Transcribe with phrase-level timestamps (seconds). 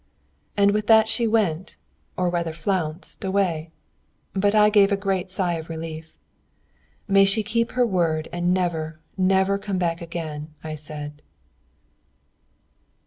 [0.57, 1.77] And with that she went,
[2.17, 3.69] or rather flounced, away.
[4.33, 6.17] But I gave a great sigh of relief.
[7.07, 11.21] "May she keep her word, and never, never come back again!" I said.